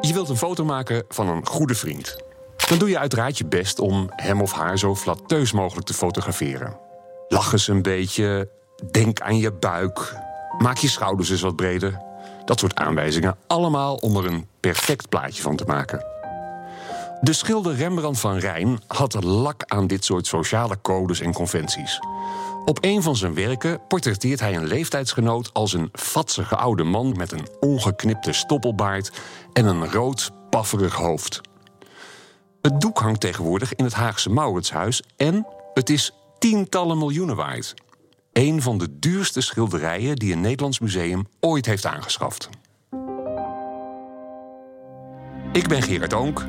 [0.00, 2.16] Je wilt een foto maken van een goede vriend.
[2.68, 6.76] Dan doe je uiteraard je best om hem of haar zo flatteus mogelijk te fotograferen.
[7.28, 8.50] Lach eens een beetje,
[8.90, 10.14] denk aan je buik,
[10.58, 12.00] maak je schouders eens wat breder.
[12.44, 16.04] Dat soort aanwijzingen, allemaal om er een perfect plaatje van te maken.
[17.20, 22.00] De schilder Rembrandt van Rijn had lak aan dit soort sociale codes en conventies.
[22.64, 27.32] Op een van zijn werken portretteert hij een leeftijdsgenoot als een vatsige oude man met
[27.32, 29.12] een ongeknipte stoppelbaard
[29.52, 31.40] en een rood, pafferig hoofd.
[32.62, 37.74] Het doek hangt tegenwoordig in het Haagse Mauritshuis en het is tientallen miljoenen waard.
[38.32, 42.48] Een van de duurste schilderijen die een Nederlands museum ooit heeft aangeschaft.
[45.52, 46.46] Ik ben Gerard Oonk.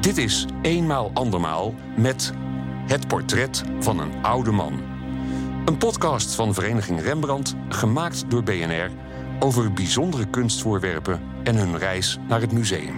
[0.00, 2.32] Dit is Eenmaal Andermaal met
[2.86, 4.95] Het Portret van een Oude Man.
[5.66, 8.90] Een podcast van Vereniging Rembrandt, gemaakt door BNR...
[9.38, 12.94] over bijzondere kunstvoorwerpen en hun reis naar het museum.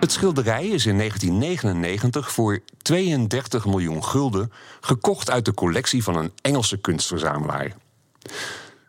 [0.00, 6.32] Het schilderij is in 1999 voor 32 miljoen gulden gekocht uit de collectie van een
[6.42, 7.76] Engelse kunstverzamelaar.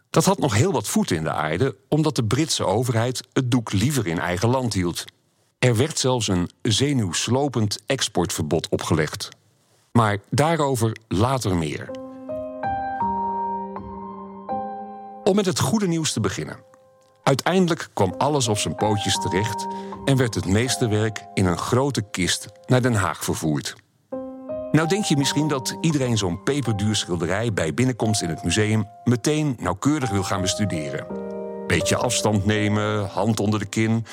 [0.10, 3.72] Dat had nog heel wat voeten in de aarde, omdat de Britse overheid het doek
[3.72, 5.06] liever in eigen land hield.
[5.60, 9.30] Er werd zelfs een zenuwslopend exportverbod opgelegd.
[9.98, 11.90] Maar daarover later meer.
[15.24, 16.58] Om met het goede nieuws te beginnen.
[17.24, 19.68] Uiteindelijk kwam alles op zijn pootjes terecht
[20.06, 23.76] en werd het meesterwerk in een grote kist naar Den Haag vervoerd.
[24.72, 29.58] Nou denk je misschien dat iedereen zo'n peperduur schilderij bij binnenkomst in het museum meteen
[29.60, 31.08] nauwkeurig wil gaan bestuderen.
[31.68, 34.06] Beetje afstand nemen, hand onder de kin,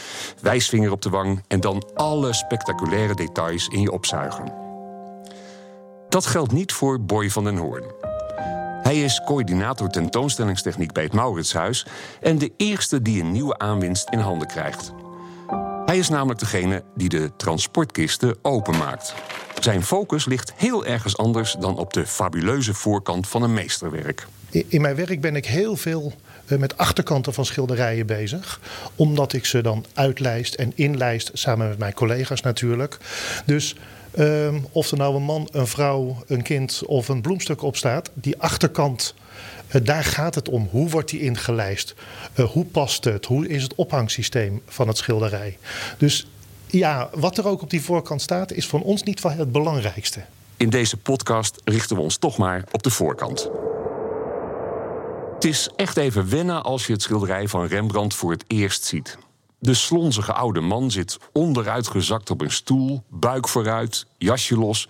[0.42, 4.59] wijsvinger op de wang en dan alle spectaculaire details in je opzuigen.
[6.10, 7.84] Dat geldt niet voor Boy van den Hoorn.
[8.82, 11.86] Hij is coördinator tentoonstellingstechniek bij het Mauritshuis
[12.20, 14.92] en de eerste die een nieuwe aanwinst in handen krijgt.
[15.86, 19.14] Hij is namelijk degene die de transportkisten openmaakt.
[19.60, 24.26] Zijn focus ligt heel ergens anders dan op de fabuleuze voorkant van een meesterwerk.
[24.50, 26.12] In mijn werk ben ik heel veel
[26.46, 28.60] eh, met achterkanten van schilderijen bezig.
[28.96, 32.98] Omdat ik ze dan uitlijst en inlijst, samen met mijn collega's natuurlijk.
[33.46, 33.76] Dus
[34.18, 38.10] um, of er nou een man, een vrouw, een kind of een bloemstuk op staat,
[38.14, 39.14] die achterkant.
[39.74, 40.68] Uh, daar gaat het om.
[40.70, 41.94] Hoe wordt die ingelijst?
[42.36, 43.26] Uh, hoe past het?
[43.26, 45.58] Hoe is het ophangsysteem van het schilderij?
[45.98, 46.26] Dus
[46.66, 50.20] ja, wat er ook op die voorkant staat, is voor ons niet van het belangrijkste.
[50.56, 53.50] In deze podcast richten we ons toch maar op de voorkant.
[55.34, 59.18] Het is echt even wennen als je het schilderij van Rembrandt voor het eerst ziet.
[59.62, 64.88] De slonzige oude man zit onderuitgezakt op een stoel, buik vooruit, jasje los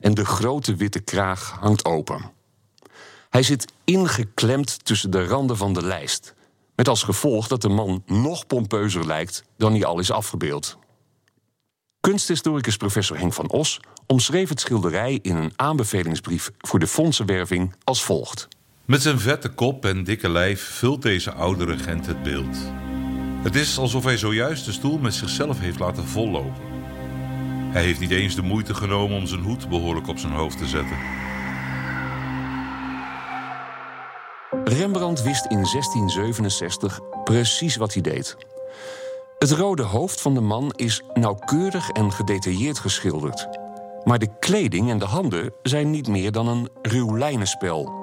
[0.00, 2.30] en de grote witte kraag hangt open.
[3.28, 6.34] Hij zit ingeklemd tussen de randen van de lijst,
[6.74, 10.78] met als gevolg dat de man nog pompeuzer lijkt dan hij al is afgebeeld.
[12.00, 18.04] Kunsthistoricus professor Henk van Os omschreef het schilderij in een aanbevelingsbrief voor de fondsenwerving als
[18.04, 18.48] volgt.
[18.84, 22.56] Met zijn vette kop en dikke lijf vult deze oude regent het beeld.
[23.42, 26.62] Het is alsof hij zojuist de stoel met zichzelf heeft laten vollopen.
[27.72, 30.66] Hij heeft niet eens de moeite genomen om zijn hoed behoorlijk op zijn hoofd te
[30.66, 30.96] zetten.
[34.64, 38.36] Rembrandt wist in 1667 precies wat hij deed.
[39.38, 43.48] Het rode hoofd van de man is nauwkeurig en gedetailleerd geschilderd.
[44.04, 47.99] Maar de kleding en de handen zijn niet meer dan een ruw lijnenspel.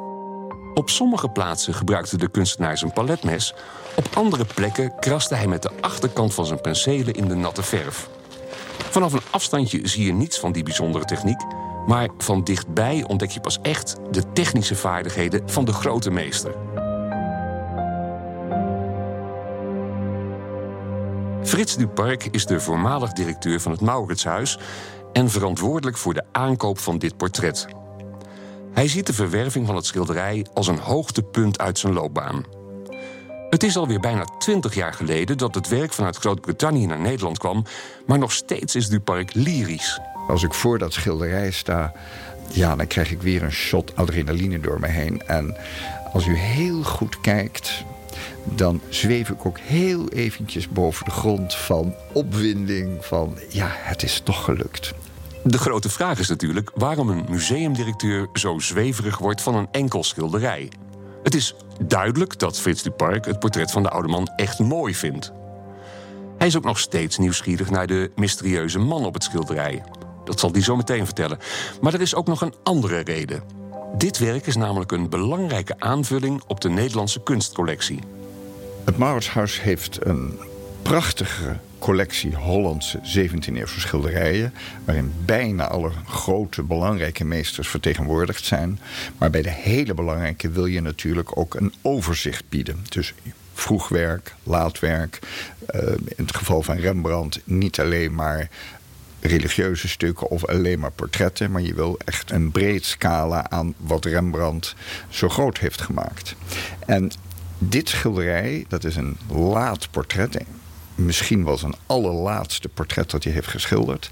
[0.78, 3.54] Op sommige plaatsen gebruikte de kunstenaar zijn paletmes.
[3.96, 8.10] Op andere plekken kraste hij met de achterkant van zijn penselen in de natte verf.
[8.90, 11.42] Vanaf een afstandje zie je niets van die bijzondere techniek,
[11.88, 16.56] maar van dichtbij ontdek je pas echt de technische vaardigheden van de grote meester.
[21.44, 24.60] Frits Duparc is de voormalig directeur van het Mauritshuis
[25.14, 27.68] en verantwoordelijk voor de aankoop van dit portret.
[28.78, 32.46] Hij ziet de verwerving van het schilderij als een hoogtepunt uit zijn loopbaan.
[33.50, 37.66] Het is alweer bijna twintig jaar geleden dat het werk vanuit Groot-Brittannië naar Nederland kwam,
[38.06, 40.00] maar nog steeds is Duparc lyrisch.
[40.28, 41.94] Als ik voor dat schilderij sta,
[42.52, 45.22] ja, dan krijg ik weer een shot adrenaline door me heen.
[45.28, 45.56] En
[46.14, 47.84] als u heel goed kijkt,
[48.44, 54.22] dan zweef ik ook heel eventjes boven de grond van opwinding van ja, het is
[54.24, 54.94] toch gelukt.
[55.48, 60.72] De grote vraag is natuurlijk waarom een museumdirecteur zo zweverig wordt van een enkel schilderij.
[61.24, 61.56] Het is
[61.88, 65.32] duidelijk dat Frits Duparc het portret van de oude man echt mooi vindt.
[66.38, 69.84] Hij is ook nog steeds nieuwsgierig naar de mysterieuze man op het schilderij.
[70.24, 71.40] Dat zal hij zo meteen vertellen.
[71.82, 73.44] Maar er is ook nog een andere reden.
[73.98, 78.00] Dit werk is namelijk een belangrijke aanvulling op de Nederlandse kunstcollectie.
[78.84, 80.40] Het Mauritshuis heeft een
[80.82, 84.54] prachtige collectie Hollandse 17e-eeuwse schilderijen...
[84.86, 88.80] waarin bijna alle grote, belangrijke meesters vertegenwoordigd zijn.
[89.18, 92.86] Maar bij de hele belangrijke wil je natuurlijk ook een overzicht bieden.
[92.90, 93.14] Dus
[93.54, 95.20] vroegwerk, laatwerk.
[95.76, 98.50] Uh, in het geval van Rembrandt niet alleen maar
[99.20, 101.52] religieuze stukken of alleen maar portretten...
[101.52, 104.76] maar je wil echt een breed scala aan wat Rembrandt
[105.10, 106.36] zo groot heeft gemaakt.
[106.86, 107.12] En
[107.58, 110.36] dit schilderij, dat is een laat portret
[110.98, 114.10] misschien wel zijn allerlaatste portret dat hij heeft geschilderd,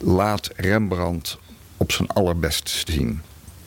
[0.00, 1.38] laat Rembrandt
[1.76, 3.22] op zijn allerbest zien.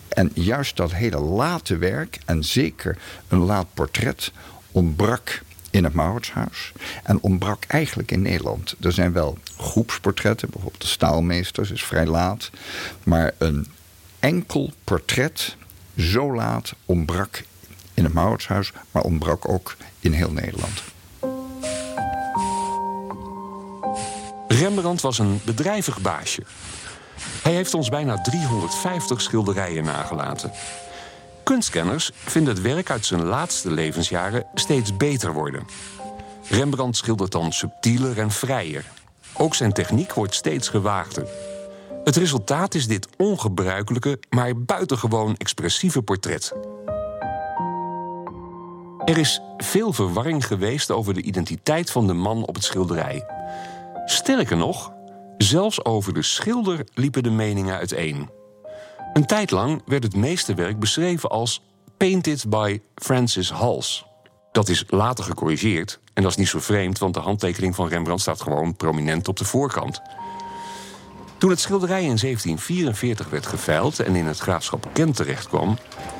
[0.08, 2.98] En juist dat hele late werk, en zeker
[3.28, 4.32] een laat portret,
[4.72, 6.72] ontbrak in het Mauritshuis.
[7.04, 8.76] En ontbrak eigenlijk in Nederland.
[8.80, 12.50] Er zijn wel groepsportretten, bijvoorbeeld de Staalmeesters is vrij laat.
[13.04, 13.68] Maar een
[14.20, 15.56] enkel portret
[15.98, 17.44] zo laat ontbrak
[17.94, 20.84] in het Mauritshuis, maar ontbrak ook in heel Nederland.
[24.62, 26.44] Rembrandt was een bedrijvig baasje.
[27.44, 30.52] Hij heeft ons bijna 350 schilderijen nagelaten.
[31.44, 35.68] Kunstkenners vinden het werk uit zijn laatste levensjaren steeds beter worden.
[36.50, 38.86] Rembrandt schildert dan subtieler en vrijer.
[39.34, 41.28] Ook zijn techniek wordt steeds gewaagder.
[42.04, 46.54] Het resultaat is dit ongebruikelijke, maar buitengewoon expressieve portret.
[49.06, 53.26] Er is veel verwarring geweest over de identiteit van de man op het schilderij.
[54.06, 54.94] Sterker nog,
[55.38, 58.30] zelfs over de schilder liepen de meningen uiteen.
[59.14, 61.62] Een tijd lang werd het meeste werk beschreven als
[61.98, 64.06] Painted by Francis Hals.
[64.52, 68.22] Dat is later gecorrigeerd en dat is niet zo vreemd, want de handtekening van Rembrandt
[68.22, 70.02] staat gewoon prominent op de voorkant.
[71.38, 75.78] Toen het schilderij in 1744 werd geveild en in het graafschap Kent terechtkwam,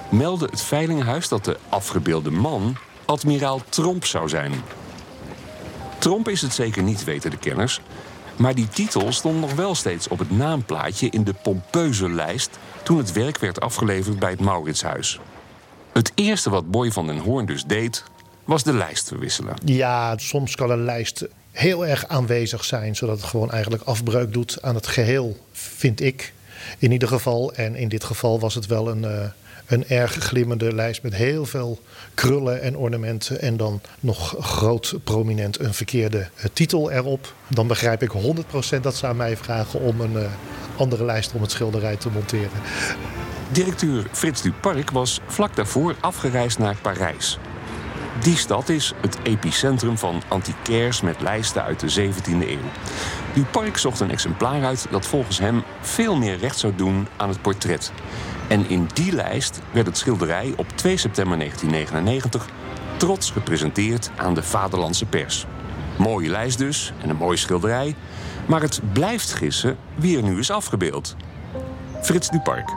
[0.10, 4.52] meldde het veilinghuis dat de afgebeelde man admiraal Tromp zou zijn.
[6.02, 7.82] Tromp is het zeker niet, weten de kenners.
[8.36, 12.50] Maar die titel stond nog wel steeds op het naamplaatje in de pompeuze lijst
[12.84, 15.20] toen het werk werd afgeleverd bij het Mauritshuis.
[15.94, 18.04] Het eerste wat Boy van den Hoorn dus deed,
[18.44, 19.56] was de lijst verwisselen.
[19.66, 24.62] Ja, soms kan een lijst heel erg aanwezig zijn, zodat het gewoon eigenlijk afbreuk doet
[24.62, 26.34] aan het geheel, vind ik.
[26.78, 29.26] In ieder geval, en in dit geval was het wel een, uh,
[29.72, 31.80] een erg glimmende lijst met heel veel
[32.14, 33.42] krullen en ornamenten.
[33.42, 37.34] En dan nog groot prominent een verkeerde uh, titel erop.
[37.48, 38.12] Dan begrijp ik
[38.78, 40.26] 100% dat ze aan mij vragen om een uh,
[40.78, 42.62] andere lijst om het schilderij te monteren.
[43.52, 47.38] Directeur Frits Duparc was vlak daarvoor afgereisd naar Parijs.
[48.22, 52.60] Die stad is het epicentrum van antiquairs met lijsten uit de 17e eeuw.
[53.34, 57.42] Duparc zocht een exemplaar uit dat volgens hem veel meer recht zou doen aan het
[57.42, 57.92] portret.
[58.52, 62.50] En in die lijst werd het schilderij op 2 september 1999
[62.98, 65.46] trots gepresenteerd aan de vaderlandse pers.
[65.98, 67.96] Mooie lijst dus en een mooi schilderij,
[68.48, 71.16] maar het blijft gissen wie er nu is afgebeeld.
[72.02, 72.70] Frits Duparc.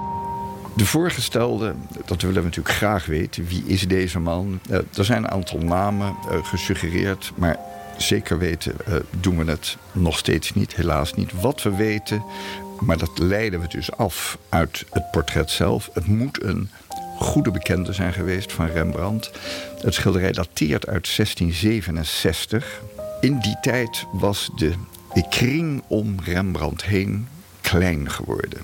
[0.76, 1.74] De voorgestelde,
[2.04, 3.46] dat willen we natuurlijk graag weten.
[3.46, 4.60] Wie is deze man?
[4.70, 7.58] Uh, er zijn een aantal namen uh, gesuggereerd, maar
[7.96, 11.41] zeker weten uh, doen we het nog steeds niet, helaas niet.
[11.41, 12.22] Wat we weten
[12.81, 15.91] maar dat leiden we dus af uit het portret zelf.
[15.93, 16.70] Het moet een
[17.19, 19.31] goede bekende zijn geweest van Rembrandt.
[19.81, 22.82] Het schilderij dateert uit 1667.
[23.20, 24.74] In die tijd was de,
[25.29, 27.29] kring om Rembrandt heen
[27.60, 28.60] klein geworden.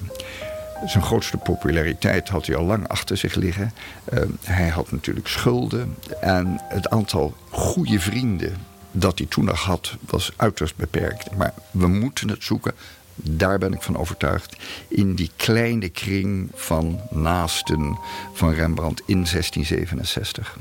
[0.87, 3.73] Zijn grootste populariteit had hij al lang achter zich liggen.
[4.13, 5.97] Uh, hij had natuurlijk schulden.
[6.21, 8.57] En het aantal goede vrienden
[8.91, 11.37] dat hij toen nog had, was uiterst beperkt.
[11.37, 12.75] Maar we moeten het zoeken
[13.23, 14.57] daar ben ik van overtuigd,
[14.89, 17.99] in die kleine kring van naasten
[18.33, 20.59] van Rembrandt in 1667.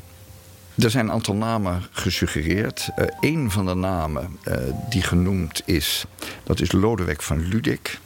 [0.78, 2.90] Er zijn een aantal namen gesuggereerd.
[2.98, 4.56] Uh, een van de namen uh,
[4.90, 6.06] die genoemd is,
[6.44, 8.00] dat is Lodewijk van Ludik.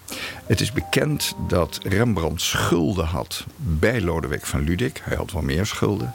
[0.46, 5.02] Het is bekend dat Rembrandt schulden had bij Lodewijk van Ludik.
[5.04, 6.14] Hij had wel meer schulden.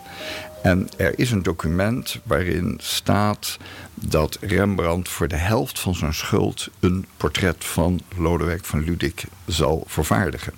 [0.62, 3.56] En er is een document waarin staat
[3.94, 9.84] dat Rembrandt voor de helft van zijn schuld een portret van Lodewijk van Ludik zal
[9.86, 10.52] vervaardigen.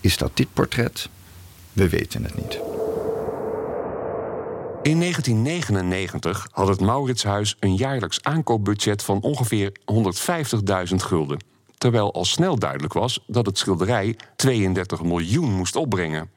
[0.00, 1.08] Is dat dit portret?
[1.72, 2.58] We weten het niet.
[4.82, 9.72] In 1999 had het Mauritshuis een jaarlijks aankoopbudget van ongeveer
[10.90, 11.38] 150.000 gulden.
[11.78, 16.30] Terwijl al snel duidelijk was dat het schilderij 32 miljoen moest opbrengen.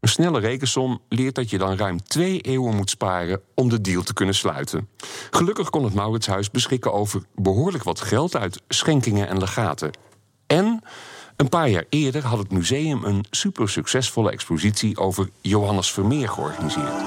[0.00, 4.02] Een snelle rekensom leert dat je dan ruim twee eeuwen moet sparen om de deal
[4.02, 4.88] te kunnen sluiten.
[5.30, 9.90] Gelukkig kon het Mauritshuis beschikken over behoorlijk wat geld uit schenkingen en legaten.
[10.46, 10.82] En
[11.36, 17.02] Een paar jaar eerder had het museum een super succesvolle expositie over Johannes Vermeer georganiseerd.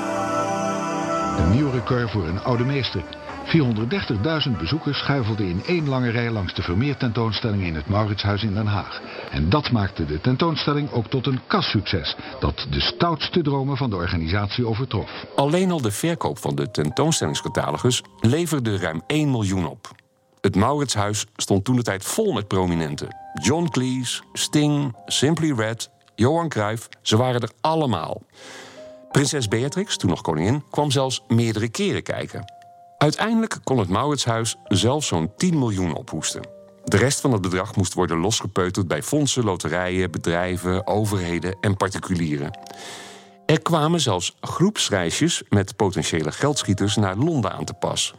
[1.37, 3.26] Een nieuw record voor een oude meester.
[3.47, 8.53] 430.000 bezoekers schuifelden in één lange rij langs de Vermeer tentoonstelling in het Mauritshuis in
[8.53, 9.01] Den Haag.
[9.31, 13.95] En dat maakte de tentoonstelling ook tot een kassucces dat de stoutste dromen van de
[13.95, 15.25] organisatie overtrof.
[15.35, 19.91] Alleen al de verkoop van de tentoonstellingscatalogus leverde ruim 1 miljoen op.
[20.41, 23.07] Het Mauritshuis stond toen de tijd vol met prominenten.
[23.43, 28.21] John Cleese, Sting, Simply Red, Johan Cruijff, ze waren er allemaal.
[29.11, 32.56] Prinses Beatrix, toen nog koningin, kwam zelfs meerdere keren kijken.
[32.97, 36.41] Uiteindelijk kon het Mauritshuis zelfs zo'n 10 miljoen ophoesten.
[36.83, 42.59] De rest van het bedrag moest worden losgepeuterd bij fondsen, loterijen, bedrijven, overheden en particulieren.
[43.45, 48.13] Er kwamen zelfs groepsreisjes met potentiële geldschieters naar Londen aan te pas.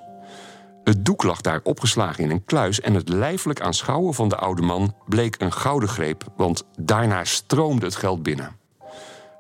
[0.85, 4.63] Het doek lag daar opgeslagen in een kluis en het lijfelijk aanschouwen van de oude
[4.63, 8.57] man bleek een gouden greep, want daarna stroomde het geld binnen.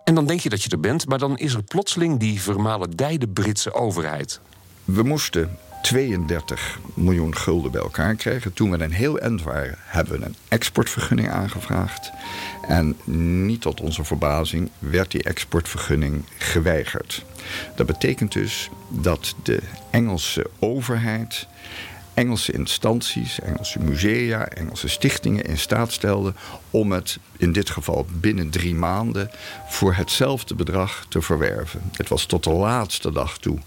[0.04, 3.28] En dan denk je dat je er bent, maar dan is er plotseling die vermalendijde
[3.28, 4.40] Britse overheid.
[4.94, 8.52] We moesten 32 miljoen gulden bij elkaar krijgen.
[8.52, 12.10] Toen we een heel eind waren, hebben we een exportvergunning aangevraagd.
[12.68, 12.96] En
[13.46, 17.24] niet tot onze verbazing werd die exportvergunning geweigerd.
[17.76, 21.46] Dat betekent dus dat de Engelse overheid
[22.18, 26.36] Engelse instanties, Engelse musea, Engelse stichtingen in staat stelden
[26.70, 29.30] om het in dit geval binnen drie maanden
[29.68, 31.80] voor hetzelfde bedrag te verwerven.
[31.92, 33.58] Het was tot de laatste dag toe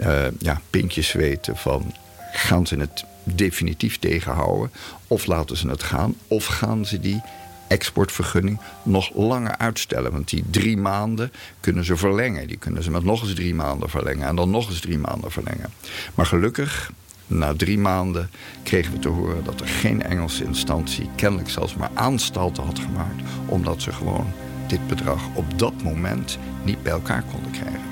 [0.00, 1.94] uh, ja, pintjes weten van
[2.32, 4.72] gaan ze het definitief tegenhouden
[5.06, 7.22] of laten ze het gaan of gaan ze die
[7.68, 10.12] exportvergunning nog langer uitstellen.
[10.12, 12.48] Want die drie maanden kunnen ze verlengen.
[12.48, 15.30] Die kunnen ze met nog eens drie maanden verlengen en dan nog eens drie maanden
[15.30, 15.72] verlengen.
[16.14, 16.90] Maar gelukkig
[17.38, 18.30] na drie maanden
[18.62, 23.22] kregen we te horen dat er geen Engelse instantie kennelijk zelfs maar aanstalten had gemaakt,
[23.46, 24.32] omdat ze gewoon
[24.66, 27.90] dit bedrag op dat moment niet bij elkaar konden krijgen.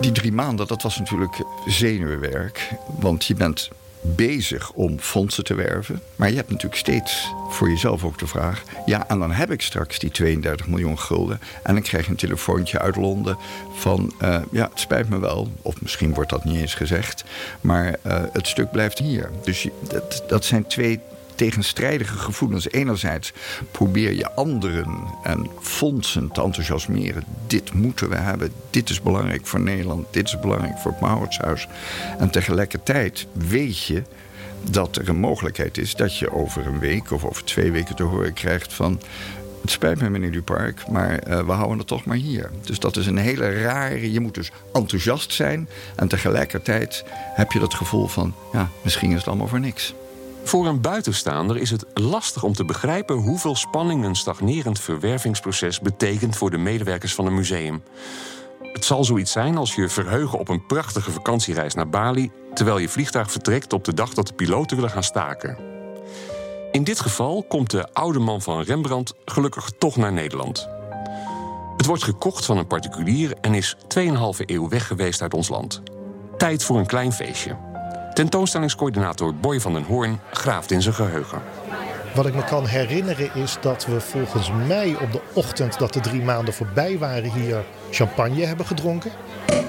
[0.00, 2.72] Die drie maanden, dat was natuurlijk zenuwwerk.
[2.98, 3.70] Want je bent
[4.14, 6.00] bezig om fondsen te werven.
[6.16, 8.62] Maar je hebt natuurlijk steeds voor jezelf ook de vraag...
[8.86, 11.40] ja, en dan heb ik straks die 32 miljoen gulden...
[11.62, 13.36] en dan krijg je een telefoontje uit Londen
[13.74, 14.12] van...
[14.22, 17.24] Uh, ja, het spijt me wel, of misschien wordt dat niet eens gezegd...
[17.60, 19.30] maar uh, het stuk blijft hier.
[19.44, 21.00] Dus dat, dat zijn twee
[21.36, 22.70] tegenstrijdige gevoelens.
[22.70, 23.32] Enerzijds
[23.70, 24.86] probeer je anderen
[25.22, 27.24] en fondsen te enthousiasmeren.
[27.46, 31.68] Dit moeten we hebben, dit is belangrijk voor Nederland, dit is belangrijk voor het Mauritshuis.
[32.18, 34.02] En tegelijkertijd weet je
[34.70, 38.02] dat er een mogelijkheid is dat je over een week of over twee weken te
[38.02, 39.00] horen krijgt van.
[39.60, 42.50] Het spijt me, meneer Dupark, maar uh, we houden het toch maar hier.
[42.64, 44.12] Dus dat is een hele rare.
[44.12, 45.68] Je moet dus enthousiast zijn.
[45.96, 48.34] En tegelijkertijd heb je dat gevoel van.
[48.52, 49.94] Ja, misschien is het allemaal voor niks.
[50.46, 56.36] Voor een buitenstaander is het lastig om te begrijpen hoeveel spanning een stagnerend verwervingsproces betekent
[56.36, 57.82] voor de medewerkers van een museum.
[58.72, 62.88] Het zal zoiets zijn als je verheugen op een prachtige vakantiereis naar Bali, terwijl je
[62.88, 65.58] vliegtuig vertrekt op de dag dat de piloten willen gaan staken.
[66.72, 70.68] In dit geval komt de oude man van Rembrandt gelukkig toch naar Nederland.
[71.76, 74.00] Het wordt gekocht van een particulier en is 2,5
[74.36, 75.82] eeuw weg geweest uit ons land.
[76.36, 77.65] Tijd voor een klein feestje.
[78.16, 81.42] Tentoonstellingscoördinator Boy van den Hoorn graaft in zijn geheugen.
[82.14, 86.00] Wat ik me kan herinneren is dat we volgens mij op de ochtend dat de
[86.00, 89.12] drie maanden voorbij waren hier champagne hebben gedronken.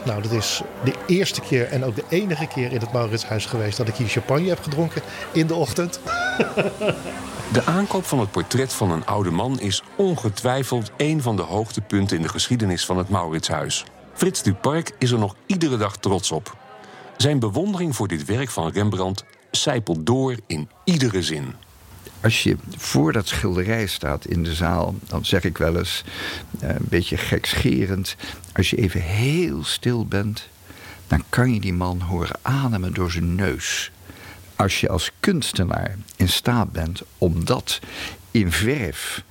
[0.05, 3.77] Nou, dat is de eerste keer en ook de enige keer in het Mauritshuis geweest
[3.77, 5.01] dat ik hier champagne heb gedronken
[5.31, 5.99] in de ochtend.
[7.53, 12.17] De aankoop van het portret van een oude man is ongetwijfeld een van de hoogtepunten
[12.17, 13.85] in de geschiedenis van het Mauritshuis.
[14.13, 16.66] Frits Duparc is er nog iedere dag trots op.
[17.17, 21.53] Zijn bewondering voor dit werk van Rembrandt zijpelt door in iedere zin.
[22.21, 26.03] Als je voor dat schilderij staat in de zaal, dan zeg ik wel eens,
[26.59, 28.15] eh, een beetje gekscherend,
[28.53, 30.47] als je even heel stil bent,
[31.07, 33.91] dan kan je die man horen ademen door zijn neus.
[34.55, 37.79] Als je als kunstenaar in staat bent om dat
[38.31, 39.23] in verf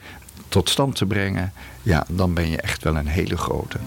[0.48, 1.52] tot stand te brengen,
[1.82, 3.78] ja, dan ben je echt wel een hele grote.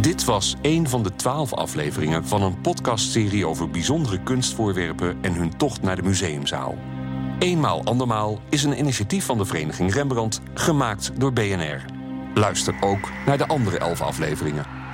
[0.00, 5.56] Dit was een van de twaalf afleveringen van een podcastserie over bijzondere kunstvoorwerpen en hun
[5.56, 6.74] tocht naar de museumzaal.
[7.38, 11.84] Eenmaal andermaal is een initiatief van de Vereniging Rembrandt gemaakt door BNR.
[12.34, 14.85] Luister ook naar de andere elf afleveringen.